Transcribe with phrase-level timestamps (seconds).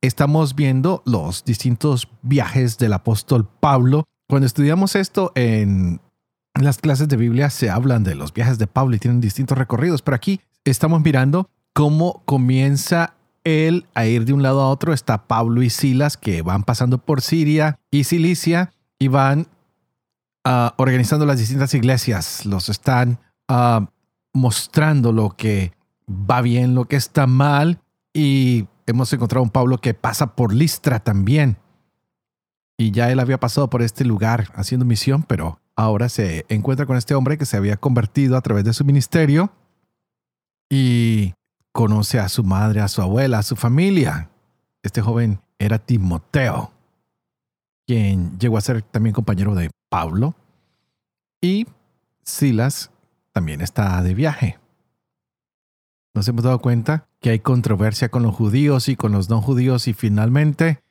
[0.00, 4.04] Estamos viendo los distintos viajes del apóstol Pablo.
[4.28, 6.00] Cuando estudiamos esto en
[6.54, 10.02] las clases de Biblia se hablan de los viajes de Pablo y tienen distintos recorridos,
[10.02, 14.92] pero aquí estamos mirando cómo comienza él a ir de un lado a otro.
[14.92, 19.46] Está Pablo y Silas que van pasando por Siria y Cilicia y van
[20.46, 22.44] uh, organizando las distintas iglesias.
[22.44, 23.18] Los están
[23.48, 23.86] uh,
[24.32, 25.72] mostrando lo que
[26.08, 27.80] va bien, lo que está mal
[28.12, 31.58] y hemos encontrado a un Pablo que pasa por Listra también.
[32.76, 36.96] Y ya él había pasado por este lugar haciendo misión, pero ahora se encuentra con
[36.96, 39.52] este hombre que se había convertido a través de su ministerio
[40.70, 41.34] y
[41.72, 44.30] conoce a su madre, a su abuela, a su familia.
[44.82, 46.72] Este joven era Timoteo,
[47.86, 50.34] quien llegó a ser también compañero de Pablo.
[51.40, 51.66] Y
[52.22, 52.90] Silas
[53.32, 54.58] también está de viaje
[56.18, 59.86] nos hemos dado cuenta que hay controversia con los judíos y con los no judíos
[59.86, 60.82] y finalmente,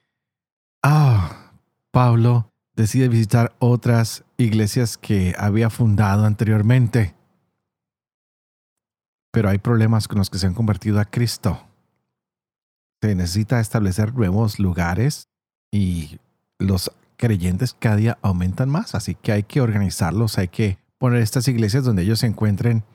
[0.82, 1.52] ah,
[1.92, 7.14] Pablo decide visitar otras iglesias que había fundado anteriormente.
[9.32, 11.68] Pero hay problemas con los que se han convertido a Cristo.
[13.02, 15.28] Se necesita establecer nuevos lugares
[15.72, 16.20] y
[16.58, 21.50] los creyentes cada día aumentan más, así que hay que organizarlos, hay que poner estas
[21.50, 22.86] iglesias donde ellos se encuentren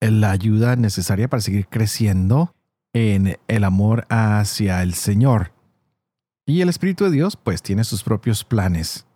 [0.00, 2.54] la ayuda necesaria para seguir creciendo
[2.92, 5.52] en el amor hacia el Señor.
[6.46, 9.06] Y el Espíritu de Dios pues tiene sus propios planes.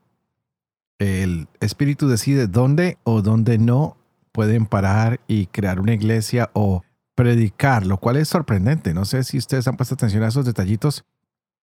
[0.99, 3.97] El Espíritu decide dónde o dónde no
[4.33, 6.83] pueden parar y crear una iglesia o
[7.15, 8.95] predicar, lo cual es sorprendente.
[8.95, 11.05] No sé si ustedes han puesto atención a esos detallitos,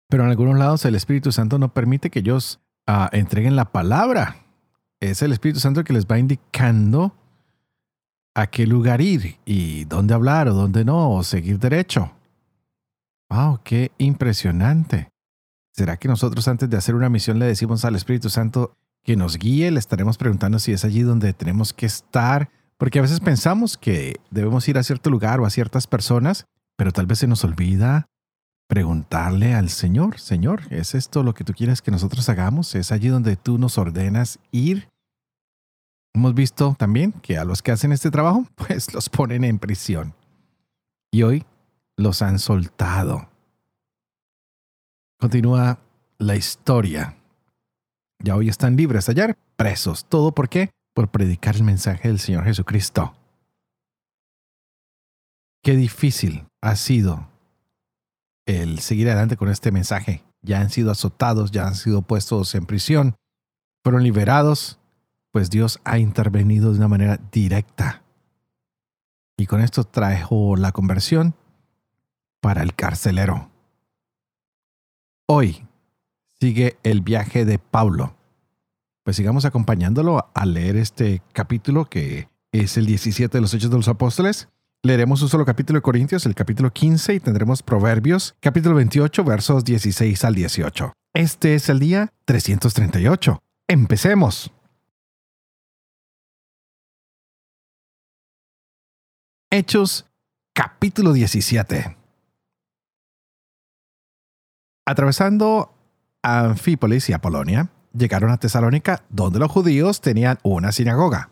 [0.07, 4.38] pero en algunos lados el Espíritu Santo no permite que ellos ah, entreguen la palabra.
[5.00, 7.16] Es el Espíritu Santo que les va indicando
[8.35, 12.12] a qué lugar ir y dónde hablar o dónde no, o seguir derecho.
[13.29, 13.59] ¡Wow!
[13.63, 15.09] ¡Qué impresionante!
[15.73, 19.38] ¿Será que nosotros antes de hacer una misión le decimos al Espíritu Santo que nos
[19.38, 19.72] guíe?
[19.72, 24.17] Le estaremos preguntando si es allí donde tenemos que estar, porque a veces pensamos que
[24.31, 28.07] debemos ir a cierto lugar o a ciertas personas, pero tal vez se nos olvida
[28.67, 32.75] preguntarle al Señor, Señor, ¿es esto lo que tú quieres que nosotros hagamos?
[32.75, 34.90] ¿Es allí donde tú nos ordenas ir?
[36.19, 40.13] Hemos visto también que a los que hacen este trabajo, pues los ponen en prisión.
[41.13, 41.46] Y hoy
[41.96, 43.30] los han soltado.
[45.18, 45.79] Continúa
[46.18, 47.16] la historia.
[48.22, 50.03] Ya hoy están libres, ayer presos.
[50.09, 50.72] ¿Todo por qué?
[50.94, 53.13] Por predicar el mensaje del Señor Jesucristo.
[55.63, 57.29] Qué difícil ha sido
[58.46, 60.25] el seguir adelante con este mensaje.
[60.41, 63.16] Ya han sido azotados, ya han sido puestos en prisión,
[63.85, 64.79] fueron liberados
[65.31, 68.03] pues Dios ha intervenido de una manera directa.
[69.38, 71.34] Y con esto trajo la conversión
[72.41, 73.50] para el carcelero.
[75.28, 75.66] Hoy
[76.40, 78.16] sigue el viaje de Pablo.
[79.03, 83.78] Pues sigamos acompañándolo a leer este capítulo que es el 17 de los Hechos de
[83.78, 84.50] los Apóstoles.
[84.81, 89.66] Leeremos un solo capítulo de Corintios, el capítulo 15, y tendremos Proverbios, capítulo 28, versos
[89.66, 90.94] 16 al 18.
[91.13, 93.40] Este es el día 338.
[93.67, 94.51] Empecemos.
[99.51, 100.05] Hechos
[100.53, 101.97] capítulo 17.
[104.85, 105.73] Atravesando
[106.21, 111.31] Anfípolis y Apolonia, llegaron a Tesalónica, donde los judíos tenían una sinagoga.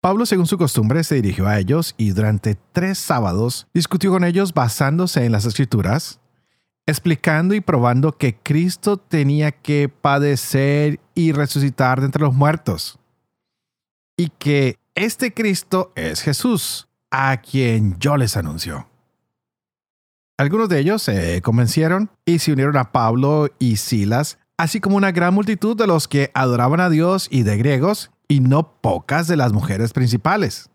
[0.00, 4.54] Pablo, según su costumbre, se dirigió a ellos y durante tres sábados discutió con ellos
[4.54, 6.18] basándose en las escrituras,
[6.86, 12.98] explicando y probando que Cristo tenía que padecer y resucitar de entre los muertos,
[14.16, 18.88] y que este Cristo es Jesús, a quien yo les anuncio.
[20.38, 25.12] Algunos de ellos se convencieron y se unieron a Pablo y Silas, así como una
[25.12, 29.36] gran multitud de los que adoraban a Dios y de griegos, y no pocas de
[29.36, 30.70] las mujeres principales.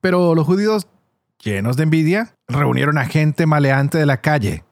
[0.00, 0.86] Pero los judíos,
[1.42, 4.64] llenos de envidia, reunieron a gente maleante de la calle,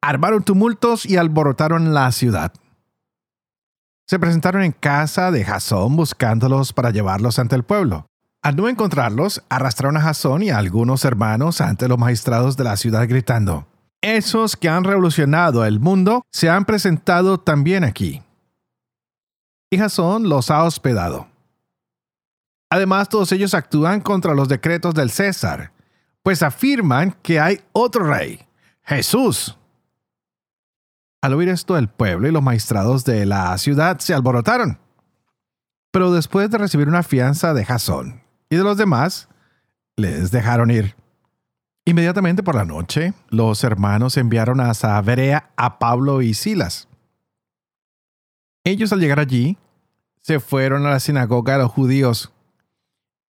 [0.00, 2.52] armaron tumultos y alborotaron la ciudad
[4.10, 8.06] se presentaron en casa de Jasón buscándolos para llevarlos ante el pueblo.
[8.42, 12.76] Al no encontrarlos, arrastraron a Jasón y a algunos hermanos ante los magistrados de la
[12.76, 13.68] ciudad gritando,
[14.00, 18.20] esos que han revolucionado el mundo se han presentado también aquí.
[19.70, 21.28] Y Jasón los ha hospedado.
[22.68, 25.70] Además, todos ellos actúan contra los decretos del César,
[26.24, 28.44] pues afirman que hay otro rey,
[28.82, 29.56] Jesús.
[31.22, 34.78] Al oír esto, el pueblo y los magistrados de la ciudad se alborotaron.
[35.90, 39.28] Pero después de recibir una fianza de Jasón y de los demás,
[39.96, 40.94] les dejaron ir.
[41.84, 46.88] Inmediatamente por la noche, los hermanos enviaron a Saberea a Pablo y Silas.
[48.64, 49.58] Ellos al llegar allí,
[50.20, 52.32] se fueron a la sinagoga de los judíos.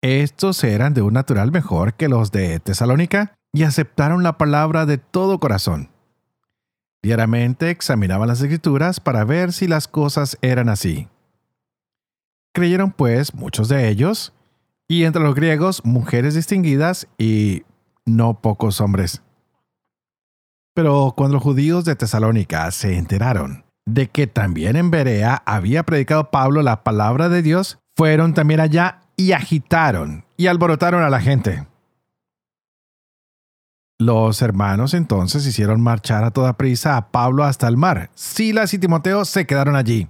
[0.01, 4.97] Estos eran de un natural mejor que los de Tesalónica y aceptaron la palabra de
[4.97, 5.89] todo corazón.
[7.03, 11.07] Diariamente examinaban las escrituras para ver si las cosas eran así.
[12.53, 14.33] Creyeron pues muchos de ellos,
[14.87, 17.63] y entre los griegos mujeres distinguidas y
[18.05, 19.21] no pocos hombres.
[20.73, 26.29] Pero cuando los judíos de Tesalónica se enteraron de que también en Berea había predicado
[26.29, 31.65] Pablo la palabra de Dios, fueron también allá y agitaron y alborotaron a la gente.
[34.01, 38.09] Los hermanos entonces hicieron marchar a toda prisa a Pablo hasta el mar.
[38.15, 40.07] Silas y Timoteo se quedaron allí.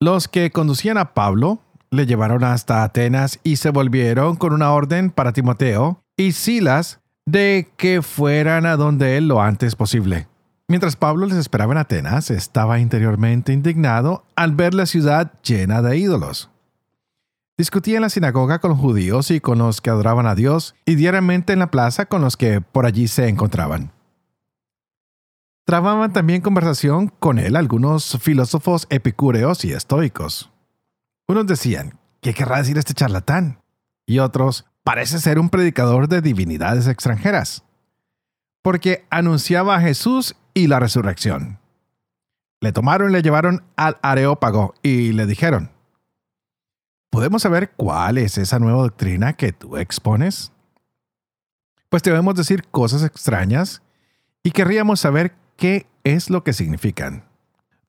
[0.00, 1.60] Los que conducían a Pablo
[1.90, 7.68] le llevaron hasta Atenas y se volvieron con una orden para Timoteo y Silas de
[7.76, 10.26] que fueran a donde él lo antes posible.
[10.68, 15.98] Mientras Pablo les esperaba en Atenas, estaba interiormente indignado al ver la ciudad llena de
[15.98, 16.48] ídolos.
[17.58, 20.94] Discutía en la sinagoga con los judíos y con los que adoraban a Dios, y
[20.94, 23.92] diariamente en la plaza con los que por allí se encontraban.
[25.64, 30.52] Trababan también conversación con él algunos filósofos epicúreos y estoicos.
[31.26, 33.62] Unos decían, ¿qué querrá decir este charlatán?
[34.04, 37.64] Y otros, parece ser un predicador de divinidades extranjeras,
[38.62, 41.58] porque anunciaba a Jesús y la resurrección.
[42.60, 45.70] Le tomaron y le llevaron al Areópago y le dijeron,
[47.10, 50.52] ¿podemos saber cuál es esa nueva doctrina que tú expones?
[51.88, 53.82] Pues debemos decir cosas extrañas
[54.42, 57.24] y querríamos saber qué es lo que significan.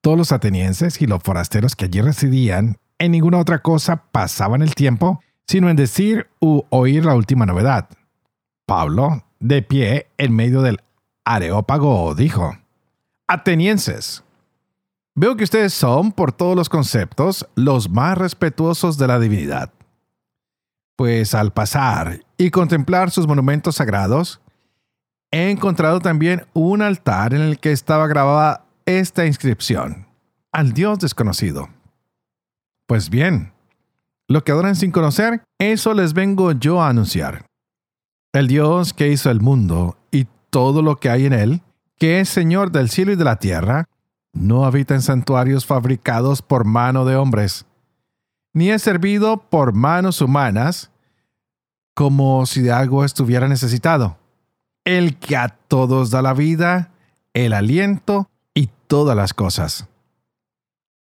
[0.01, 4.75] Todos los atenienses y los forasteros que allí residían en ninguna otra cosa pasaban el
[4.75, 7.89] tiempo sino en decir u oír la última novedad.
[8.65, 10.81] Pablo, de pie en medio del
[11.23, 12.57] Areópago, dijo,
[13.27, 14.23] Atenienses,
[15.17, 19.73] veo que ustedes son, por todos los conceptos, los más respetuosos de la divinidad.
[20.95, 24.39] Pues al pasar y contemplar sus monumentos sagrados,
[25.31, 30.05] he encontrado también un altar en el que estaba grabada esta inscripción,
[30.51, 31.67] al Dios desconocido.
[32.85, 33.53] Pues bien,
[34.27, 37.47] lo que adoran sin conocer, eso les vengo yo a anunciar.
[38.33, 41.61] El Dios que hizo el mundo y todo lo que hay en él,
[41.97, 43.85] que es Señor del cielo y de la tierra,
[44.33, 47.65] no habita en santuarios fabricados por mano de hombres,
[48.53, 50.91] ni es servido por manos humanas,
[51.93, 54.17] como si de algo estuviera necesitado.
[54.85, 56.91] El que a todos da la vida,
[57.33, 59.87] el aliento y todas las cosas.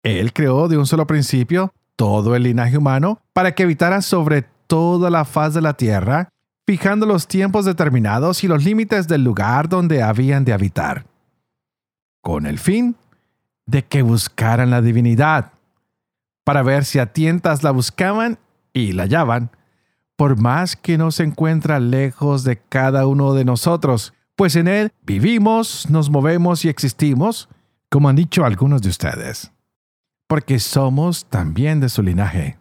[0.04, 5.10] Él creó de un solo principio todo el linaje humano para que habitara sobre toda
[5.10, 6.30] la faz de la tierra,
[6.66, 11.06] fijando los tiempos determinados y los límites del lugar donde habían de habitar,
[12.22, 12.96] con el fin
[13.66, 15.54] de que buscaran la divinidad,
[16.44, 18.38] para ver si a tientas la buscaban
[18.74, 19.52] y la hallaban,
[20.16, 24.92] por más que no se encuentra lejos de cada uno de nosotros, pues en él
[25.04, 27.50] vivimos, nos movemos y existimos,
[27.90, 29.54] como han dicho algunos de ustedes
[30.34, 32.58] porque somos también de su linaje.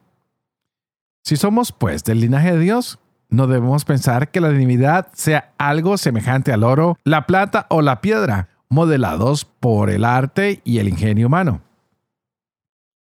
[1.25, 2.99] Si somos pues del linaje de Dios,
[3.31, 8.03] no debemos pensar que la divinidad sea algo semejante al oro, la plata o la
[8.03, 11.61] piedra, modelados por el arte y el ingenio humano.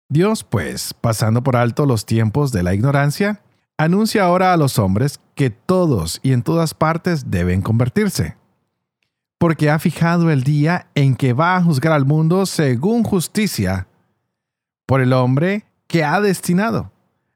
[0.10, 3.42] Dios, pues, pasando por alto los tiempos de la ignorancia,
[3.78, 8.36] anuncia ahora a los hombres que todos y en todas partes deben convertirse,
[9.38, 13.88] porque ha fijado el día en que va a juzgar al mundo según justicia
[14.88, 16.92] por el hombre que ha destinado,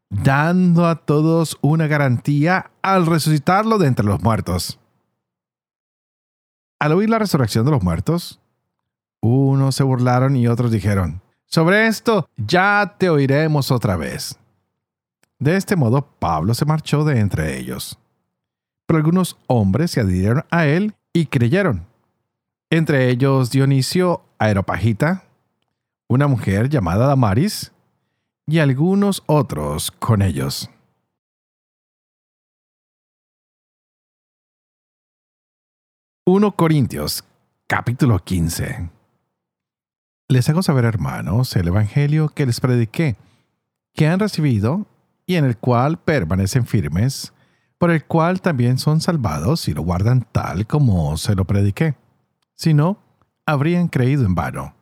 [0.10, 4.80] dando a todos una garantía al resucitarlo de entre los muertos.
[6.84, 8.42] Al oír la resurrección de los muertos,
[9.22, 14.38] unos se burlaron y otros dijeron, sobre esto ya te oiremos otra vez.
[15.40, 17.98] De este modo Pablo se marchó de entre ellos.
[18.86, 21.86] Pero algunos hombres se adhirieron a él y creyeron.
[22.70, 25.24] Entre ellos Dionisio Aeropagita,
[26.10, 27.72] una mujer llamada Damaris
[28.46, 30.70] y algunos otros con ellos.
[36.26, 37.26] 1 Corintios,
[37.68, 38.90] capítulo 15.
[40.30, 43.18] Les hago saber, hermanos, el Evangelio que les prediqué,
[43.94, 44.88] que han recibido
[45.26, 47.34] y en el cual permanecen firmes,
[47.78, 51.96] por el cual también son salvados y lo guardan tal como se lo prediqué.
[52.56, 53.00] Si no,
[53.46, 54.76] habrían creído en vano.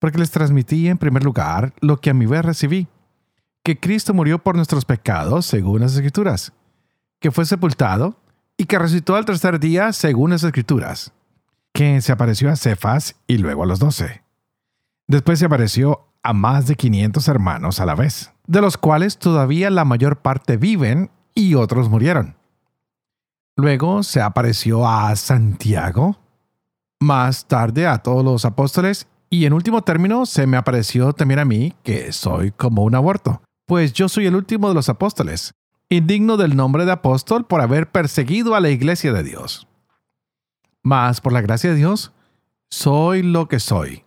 [0.00, 2.88] Porque les transmití en primer lugar lo que a mi vez recibí,
[3.62, 6.52] que Cristo murió por nuestros pecados según las Escrituras,
[7.20, 8.16] que fue sepultado
[8.58, 11.12] y que resucitó al tercer día según las Escrituras,
[11.72, 14.22] que se apareció a Cefas y luego a los doce.
[15.06, 19.70] Después se apareció a más de 500 hermanos a la vez, de los cuales todavía
[19.70, 22.36] la mayor parte viven y otros murieron.
[23.56, 26.18] Luego se apareció a Santiago,
[27.00, 31.44] más tarde a todos los apóstoles y en último término se me apareció también a
[31.44, 35.52] mí, que soy como un aborto, pues yo soy el último de los apóstoles,
[35.88, 39.66] indigno del nombre de apóstol por haber perseguido a la iglesia de Dios.
[40.82, 42.12] Mas por la gracia de Dios,
[42.70, 44.04] soy lo que soy,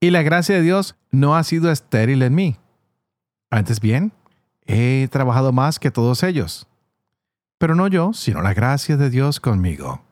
[0.00, 2.56] y la gracia de Dios no ha sido estéril en mí.
[3.50, 4.12] Antes bien,
[4.66, 6.66] he trabajado más que todos ellos,
[7.58, 10.02] pero no yo, sino la gracia de Dios conmigo.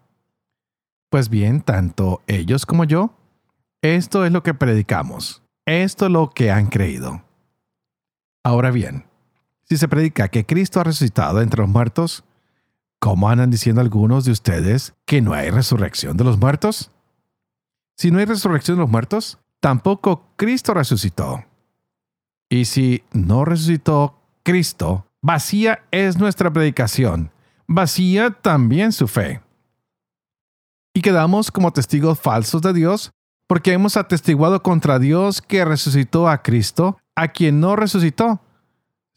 [1.10, 3.16] Pues bien, tanto ellos como yo,
[3.82, 7.24] esto es lo que predicamos, esto es lo que han creído.
[8.44, 9.09] Ahora bien,
[9.70, 12.24] si se predica que Cristo ha resucitado entre los muertos,
[12.98, 16.90] ¿cómo andan diciendo algunos de ustedes que no hay resurrección de los muertos?
[17.96, 21.44] Si no hay resurrección de los muertos, tampoco Cristo resucitó.
[22.48, 27.30] Y si no resucitó Cristo, vacía es nuestra predicación,
[27.68, 29.40] vacía también su fe.
[30.92, 33.12] Y quedamos como testigos falsos de Dios
[33.46, 38.40] porque hemos atestiguado contra Dios que resucitó a Cristo, a quien no resucitó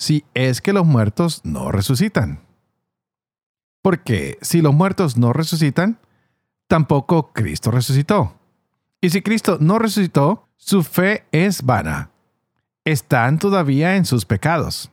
[0.03, 2.41] si es que los muertos no resucitan.
[3.81, 5.97] Porque si los muertos no resucitan,
[6.67, 8.35] tampoco Cristo resucitó.
[8.99, 12.11] Y si Cristo no resucitó, su fe es vana.
[12.83, 14.91] Están todavía en sus pecados.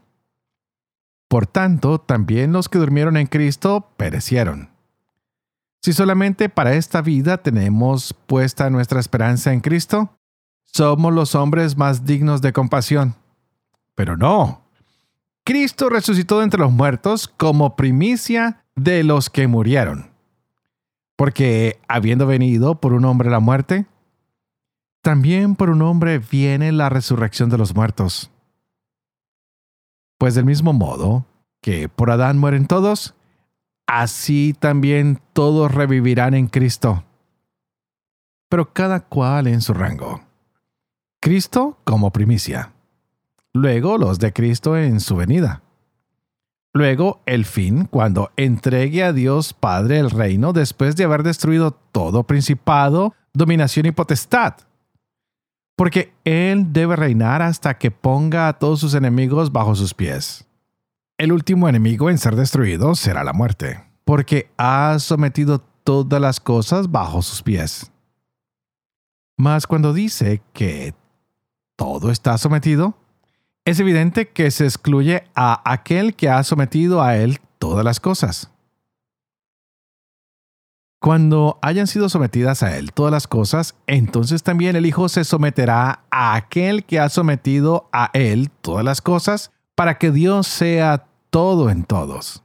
[1.28, 4.70] Por tanto, también los que durmieron en Cristo perecieron.
[5.82, 10.16] Si solamente para esta vida tenemos puesta nuestra esperanza en Cristo,
[10.66, 13.16] somos los hombres más dignos de compasión.
[13.96, 14.69] Pero no,
[15.50, 20.12] Cristo resucitó entre los muertos como primicia de los que murieron.
[21.16, 23.86] Porque habiendo venido por un hombre la muerte,
[25.02, 28.30] también por un hombre viene la resurrección de los muertos.
[30.18, 31.26] Pues del mismo modo
[31.60, 33.16] que por Adán mueren todos,
[33.88, 37.02] así también todos revivirán en Cristo.
[38.48, 40.20] Pero cada cual en su rango.
[41.20, 42.72] Cristo como primicia
[43.52, 45.62] luego los de Cristo en su venida.
[46.72, 52.22] Luego el fin, cuando entregue a Dios Padre el reino después de haber destruido todo
[52.24, 54.54] principado, dominación y potestad.
[55.76, 60.46] Porque Él debe reinar hasta que ponga a todos sus enemigos bajo sus pies.
[61.18, 66.90] El último enemigo en ser destruido será la muerte, porque ha sometido todas las cosas
[66.90, 67.90] bajo sus pies.
[69.36, 70.94] Mas cuando dice que
[71.76, 72.94] todo está sometido,
[73.64, 78.50] es evidente que se excluye a aquel que ha sometido a él todas las cosas.
[81.00, 86.04] Cuando hayan sido sometidas a él todas las cosas, entonces también el Hijo se someterá
[86.10, 91.70] a aquel que ha sometido a él todas las cosas, para que Dios sea todo
[91.70, 92.42] en todos.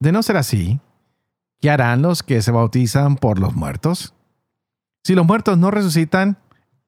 [0.00, 0.80] De no ser así,
[1.60, 4.14] ¿qué harán los que se bautizan por los muertos?
[5.04, 6.38] Si los muertos no resucitan,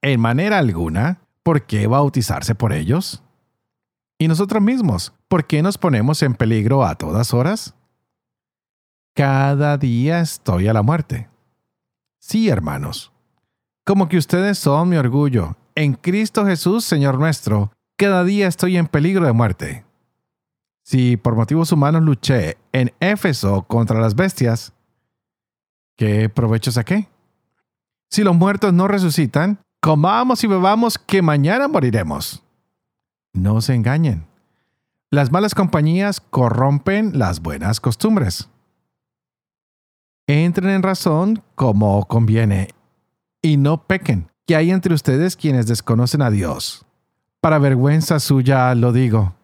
[0.00, 3.22] en manera alguna, ¿por qué bautizarse por ellos?
[4.18, 7.74] ¿Y nosotros mismos, por qué nos ponemos en peligro a todas horas?
[9.14, 11.28] Cada día estoy a la muerte.
[12.18, 13.12] Sí, hermanos,
[13.84, 18.86] como que ustedes son mi orgullo, en Cristo Jesús, Señor nuestro, cada día estoy en
[18.86, 19.84] peligro de muerte.
[20.82, 24.72] Si por motivos humanos luché en Éfeso contra las bestias,
[25.96, 27.08] ¿qué provecho saqué?
[28.10, 32.42] Si los muertos no resucitan, comamos y bebamos que mañana moriremos.
[33.32, 34.26] No se engañen.
[35.10, 38.48] Las malas compañías corrompen las buenas costumbres.
[40.26, 42.68] Entren en razón como conviene
[43.42, 46.86] y no pequen, que hay entre ustedes quienes desconocen a Dios.
[47.40, 49.34] Para vergüenza suya lo digo.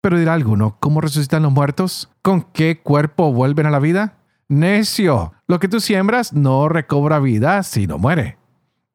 [0.00, 2.08] Pero dirá alguno, ¿cómo resucitan los muertos?
[2.22, 4.18] ¿Con qué cuerpo vuelven a la vida?
[4.48, 8.37] Necio, lo que tú siembras no recobra vida, sino muere.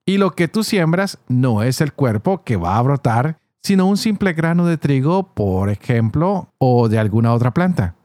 [0.06, 3.98] Y lo que tú siembras no es el cuerpo que va a brotar, sino un
[3.98, 7.96] simple grano de trigo, por ejemplo, o de alguna otra planta.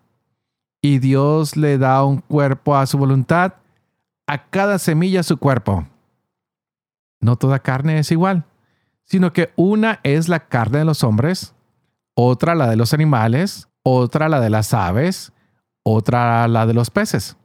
[0.80, 3.54] y Dios le da un cuerpo a su voluntad,
[4.26, 5.86] a cada semilla su cuerpo.
[7.20, 8.44] No toda carne es igual,
[9.04, 11.54] sino que una es la carne de los hombres,
[12.14, 15.32] otra la de los animales, otra la de las aves,
[15.82, 17.36] otra la de los peces.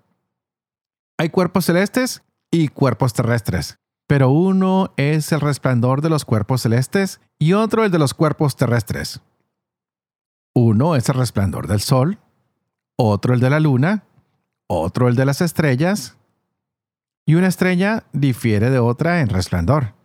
[1.17, 3.79] Hay cuerpos celestes y cuerpos terrestres,
[4.13, 8.55] pero uno es el resplandor de los cuerpos celestes y otro el de los cuerpos
[8.55, 9.22] terrestres.
[10.53, 12.20] Uno es el resplandor del sol,
[12.96, 14.03] otro el de la luna,
[14.67, 16.15] otro el de las estrellas,
[17.25, 19.96] y una estrella difiere de otra en resplandor.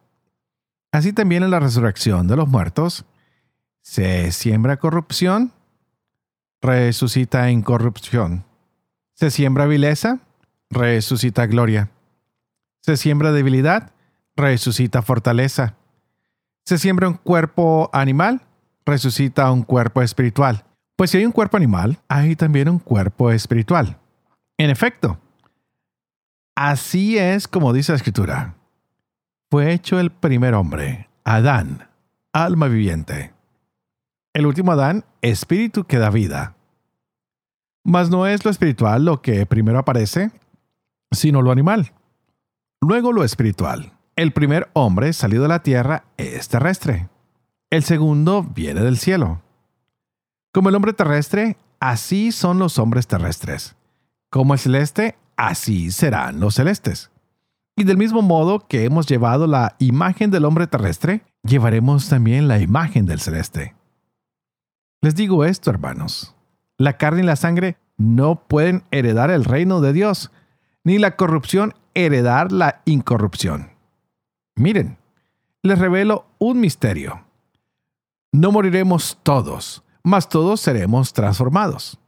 [0.91, 3.05] Así también en la resurrección de los muertos,
[3.83, 5.53] se siembra corrupción,
[6.63, 8.47] resucita incorrupción.
[9.13, 10.21] Se siembra vileza,
[10.71, 11.91] resucita gloria.
[12.81, 13.93] Se siembra debilidad,
[14.39, 15.75] resucita fortaleza.
[16.65, 18.43] Se siembra un cuerpo animal,
[18.87, 20.65] resucita un cuerpo espiritual.
[20.97, 23.99] Pues si hay un cuerpo animal, hay también un cuerpo espiritual.
[24.57, 25.19] En efecto,
[26.57, 28.55] así es como dice la escritura.
[29.51, 31.89] Fue hecho el primer hombre, Adán,
[32.33, 33.33] alma viviente.
[34.35, 36.55] El último Adán, espíritu que da vida.
[37.85, 40.31] Mas no es lo espiritual lo que primero aparece,
[41.11, 41.93] sino lo animal.
[42.81, 43.98] Luego lo espiritual.
[44.19, 47.09] El primer hombre salido de la tierra es terrestre.
[47.71, 49.43] El segundo viene del cielo.
[50.53, 53.77] Como el hombre terrestre, así son los hombres terrestres.
[54.29, 57.13] Como el celeste, así serán los celestes.
[57.77, 62.59] Y del mismo modo que hemos llevado la imagen del hombre terrestre, llevaremos también la
[62.59, 63.77] imagen del celeste.
[65.01, 66.35] Les digo esto, hermanos.
[66.77, 70.33] La carne y la sangre no pueden heredar el reino de Dios,
[70.83, 73.78] ni la corrupción heredar la incorrupción.
[74.59, 74.99] Miren,
[75.63, 77.25] les revelo un misterio.
[78.33, 82.01] No moriremos todos, mas todos seremos transformados.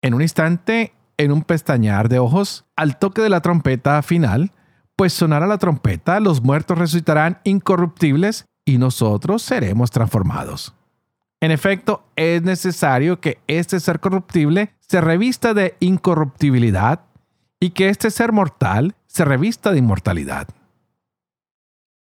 [0.00, 4.52] En un instante, en un pestañear de ojos, al toque de la trompeta final,
[4.96, 10.74] pues sonará la trompeta, los muertos resucitarán incorruptibles y nosotros seremos transformados.
[11.40, 17.00] En efecto, es necesario que este ser corruptible se revista de incorruptibilidad
[17.60, 20.48] y que este ser mortal se revista de inmortalidad.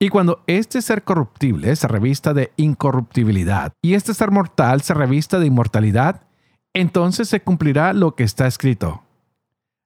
[0.02, 5.38] Y cuando este ser corruptible se revista de incorruptibilidad y este ser mortal se revista
[5.38, 6.22] de inmortalidad,
[6.74, 9.04] entonces se cumplirá lo que está escrito.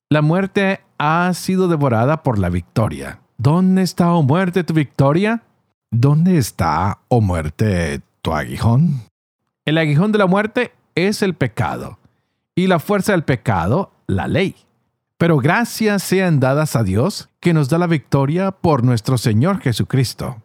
[0.09, 3.21] La muerte ha sido devorada por la victoria.
[3.37, 5.43] ¿Dónde está, oh muerte, tu victoria?
[5.91, 9.03] ¿Dónde está, oh muerte, tu aguijón?
[9.67, 11.99] El aguijón de la muerte es el pecado,
[12.55, 14.57] y la fuerza del pecado, la ley.
[15.19, 20.43] Pero gracias sean dadas a Dios que nos da la victoria por nuestro Señor Jesucristo.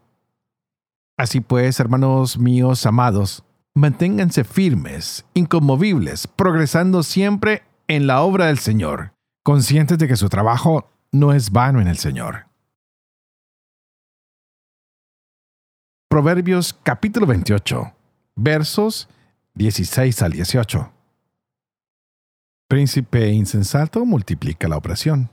[1.17, 3.43] Así pues, hermanos míos amados,
[3.75, 10.89] manténganse firmes, inconmovibles, progresando siempre en la obra del Señor, conscientes de que su trabajo
[11.11, 12.45] no es vano en el Señor.
[16.09, 17.93] Proverbios capítulo 28,
[18.35, 19.09] versos
[19.53, 21.00] 16 al 18
[22.71, 25.29] príncipe insensato multiplica la opresión.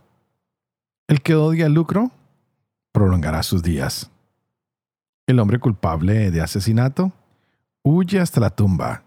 [1.06, 2.10] El que odia el lucro
[2.90, 4.10] prolongará sus días.
[5.24, 7.12] El hombre culpable de asesinato
[7.84, 9.04] huye hasta la tumba.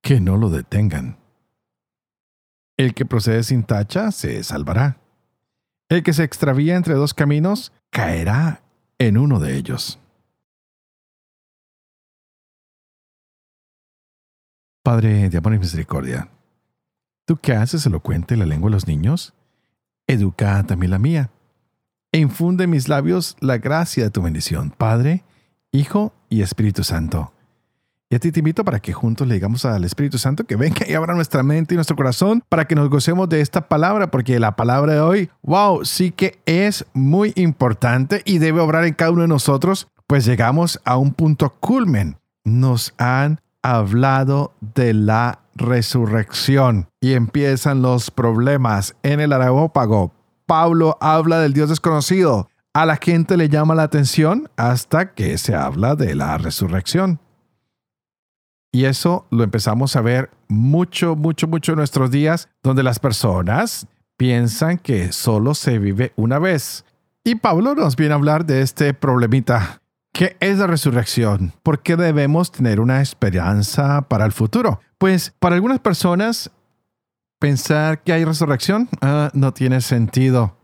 [0.00, 1.18] Que no lo detengan.
[2.78, 4.96] El que procede sin tacha se salvará.
[5.90, 8.62] El que se extravía entre dos caminos caerá
[8.98, 10.00] en uno de ellos.
[14.82, 16.30] Padre de amor y misericordia,
[17.24, 19.34] ¿Tú qué haces elocuente la lengua de los niños?
[20.08, 21.30] Educa también la mía.
[22.10, 25.24] E infunde en mis labios la gracia de tu bendición, Padre,
[25.70, 27.32] Hijo y Espíritu Santo.
[28.10, 30.86] Y a ti te invito para que juntos le digamos al Espíritu Santo que venga
[30.86, 34.38] y abra nuestra mente y nuestro corazón para que nos gocemos de esta palabra, porque
[34.38, 39.12] la palabra de hoy, wow, sí que es muy importante y debe obrar en cada
[39.12, 42.18] uno de nosotros, pues llegamos a un punto culmen.
[42.44, 50.12] Nos han hablado de la resurrección y empiezan los problemas en el Areópago.
[50.46, 52.48] Pablo habla del Dios desconocido.
[52.74, 57.20] A la gente le llama la atención hasta que se habla de la resurrección.
[58.72, 63.86] Y eso lo empezamos a ver mucho, mucho, mucho en nuestros días, donde las personas
[64.16, 66.86] piensan que solo se vive una vez.
[67.22, 69.81] Y Pablo nos viene a hablar de este problemita.
[70.12, 71.54] ¿Qué es la resurrección?
[71.62, 74.78] ¿Por qué debemos tener una esperanza para el futuro?
[74.98, 76.50] Pues para algunas personas
[77.38, 80.58] pensar que hay resurrección ah, no tiene sentido.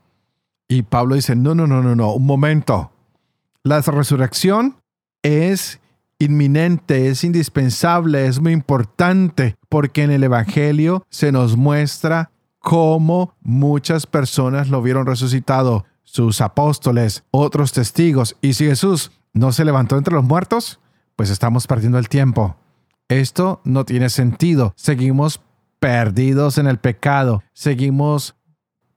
[0.69, 2.93] Y Pablo dice, no, no, no, no, no, un momento.
[3.63, 4.77] La resurrección
[5.23, 5.81] es
[6.19, 14.05] inminente, es indispensable, es muy importante, porque en el Evangelio se nos muestra cómo muchas
[14.05, 20.15] personas lo vieron resucitado, sus apóstoles, otros testigos, y si Jesús no se levantó entre
[20.15, 20.81] los muertos,
[21.15, 22.57] pues estamos perdiendo el tiempo.
[23.09, 24.75] Esto no tiene sentido.
[24.77, 25.41] Seguimos
[25.79, 28.35] perdidos en el pecado, seguimos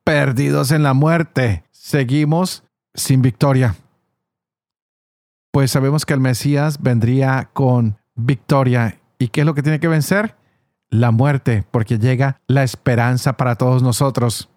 [0.04, 2.64] perdidos en la muerte, seguimos
[2.96, 3.76] sin victoria.
[5.52, 9.00] Pues sabemos que el Mesías vendría con victoria.
[9.20, 10.36] ¿Y qué es lo que tiene que vencer?
[10.90, 14.50] La muerte, porque llega la esperanza para todos nosotros.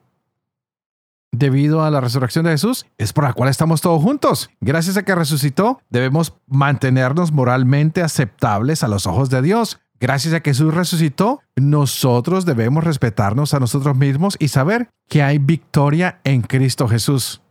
[1.37, 4.51] Debido a la resurrección de Jesús, es por la cual estamos todos juntos.
[4.61, 9.81] Gracias a que resucitó, debemos mantenernos moralmente aceptables a los ojos de Dios.
[9.99, 15.39] Gracias a que Jesús resucitó, nosotros debemos respetarnos a nosotros mismos y saber que hay
[15.39, 17.43] victoria en Cristo Jesús.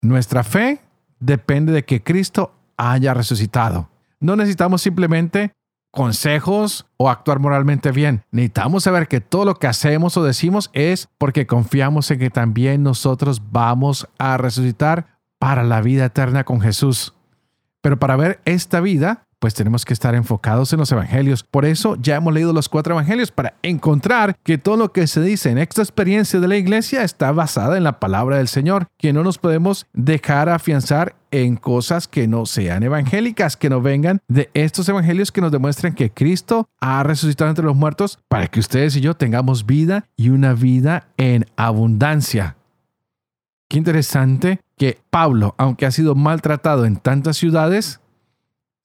[0.00, 0.80] Nuestra fe
[1.20, 3.90] depende de que Cristo haya resucitado.
[4.20, 5.52] No necesitamos simplemente
[5.94, 8.24] consejos o actuar moralmente bien.
[8.30, 12.82] Necesitamos saber que todo lo que hacemos o decimos es porque confiamos en que también
[12.82, 17.14] nosotros vamos a resucitar para la vida eterna con Jesús.
[17.80, 21.42] Pero para ver esta vida, pues tenemos que estar enfocados en los evangelios.
[21.42, 25.20] Por eso ya hemos leído los cuatro evangelios para encontrar que todo lo que se
[25.20, 29.12] dice en esta experiencia de la iglesia está basada en la palabra del Señor, que
[29.12, 34.48] no nos podemos dejar afianzar en cosas que no sean evangélicas, que no vengan de
[34.54, 38.96] estos evangelios que nos demuestran que Cristo ha resucitado entre los muertos para que ustedes
[38.96, 42.56] y yo tengamos vida y una vida en abundancia.
[43.68, 48.00] Qué interesante que Pablo, aunque ha sido maltratado en tantas ciudades,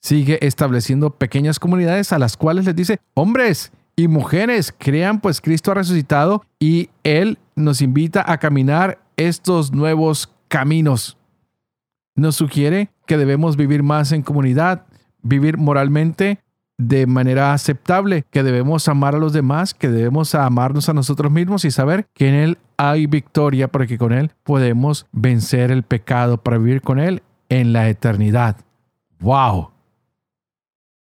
[0.02, 5.72] sigue estableciendo pequeñas comunidades a las cuales les dice, hombres y mujeres, crean pues Cristo
[5.72, 11.18] ha resucitado y Él nos invita a caminar estos nuevos caminos.
[12.16, 14.86] Nos sugiere que debemos vivir más en comunidad,
[15.22, 16.40] vivir moralmente
[16.78, 21.66] de manera aceptable, que debemos amar a los demás, que debemos amarnos a nosotros mismos
[21.66, 26.58] y saber que en Él hay victoria porque con Él podemos vencer el pecado para
[26.58, 28.56] vivir con Él en la eternidad.
[29.20, 29.72] ¡Wow!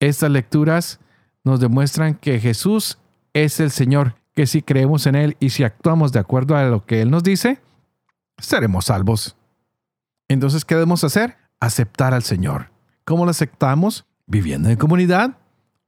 [0.08, 1.00] Estas lecturas
[1.44, 2.98] nos demuestran que Jesús
[3.32, 6.84] es el Señor, que si creemos en Él y si actuamos de acuerdo a lo
[6.84, 7.62] que Él nos dice,
[8.36, 9.34] seremos salvos.
[10.28, 11.38] Entonces, ¿qué debemos hacer?
[11.58, 12.70] Aceptar al Señor.
[13.06, 14.04] ¿Cómo lo aceptamos?
[14.26, 15.38] Viviendo en comunidad,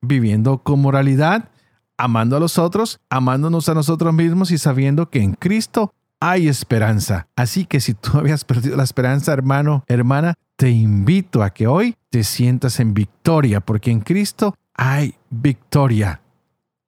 [0.00, 1.50] viviendo con moralidad,
[1.98, 7.28] amando a los otros, amándonos a nosotros mismos y sabiendo que en Cristo hay esperanza.
[7.36, 11.96] Así que si tú habías perdido la esperanza, hermano, hermana, te invito a que hoy
[12.10, 16.22] te sientas en victoria, porque en Cristo hay victoria.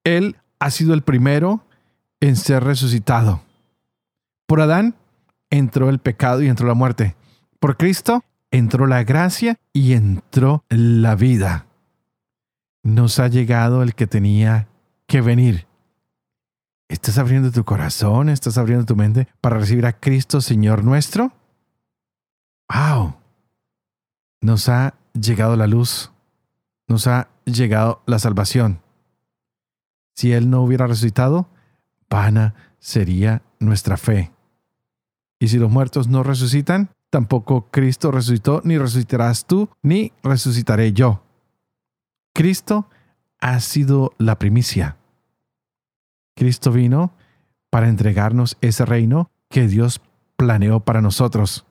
[0.05, 1.65] Él ha sido el primero
[2.21, 3.43] en ser resucitado.
[4.47, 4.95] Por Adán
[5.51, 7.15] entró el pecado y entró la muerte.
[7.61, 11.67] Por Cristo entró la gracia y entró la vida.
[12.83, 14.69] Nos ha llegado el que tenía
[15.07, 15.68] que venir.
[16.89, 18.29] ¿Estás abriendo tu corazón?
[18.29, 21.33] ¿Estás abriendo tu mente para recibir a Cristo, Señor nuestro?
[22.69, 23.19] ¡Wow!
[24.41, 26.13] nos ha llegado la luz,
[26.87, 28.81] nos ha llegado la salvación.
[30.15, 31.49] Si Él no hubiera resucitado,
[32.09, 34.33] vana sería nuestra fe.
[35.39, 41.23] Y si los muertos no resucitan, tampoco Cristo resucitó, ni resucitarás tú, ni resucitaré yo.
[42.35, 42.89] Cristo
[43.41, 44.97] ha sido la primicia.
[46.39, 47.13] Cristo vino
[47.69, 50.01] para entregarnos ese reino que Dios
[50.37, 51.67] planeó para nosotros.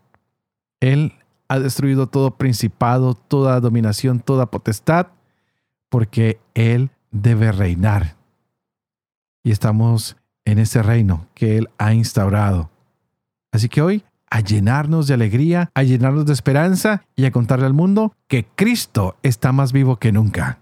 [0.82, 1.14] Él
[1.48, 5.08] ha destruido todo principado, toda dominación, toda potestad,
[5.88, 8.18] porque Él debe reinar.
[9.42, 12.70] Y estamos en ese reino que Él ha instaurado.
[13.54, 17.74] Así que hoy, a llenarnos de alegría, a llenarnos de esperanza y a contarle al
[17.74, 20.60] mundo que Cristo está más vivo que nunca.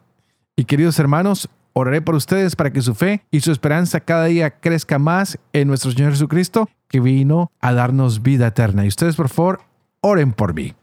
[0.56, 4.60] Y queridos hermanos, oraré por ustedes para que su fe y su esperanza cada día
[4.60, 8.86] crezca más en nuestro Señor Jesucristo, que vino a darnos vida eterna.
[8.86, 9.60] Y ustedes, por favor,
[10.00, 10.74] oren por mí,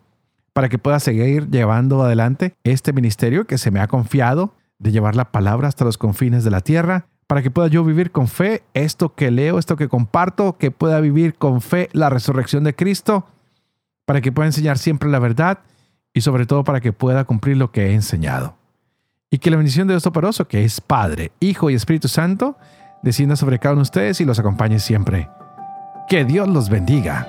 [0.52, 5.16] para que pueda seguir llevando adelante este ministerio que se me ha confiado de llevar
[5.16, 8.62] la palabra hasta los confines de la tierra, para que pueda yo vivir con fe
[8.74, 13.26] esto que leo, esto que comparto, que pueda vivir con fe la resurrección de Cristo,
[14.05, 15.61] para que pueda enseñar siempre la verdad
[16.12, 18.62] y sobre todo para que pueda cumplir lo que he enseñado.
[19.33, 22.59] Y que la bendición de Dios Toporoso, que es Padre, Hijo y Espíritu Santo,
[23.03, 25.31] descienda sobre cada uno de ustedes y los acompañe siempre.
[26.07, 27.27] Que Dios los bendiga.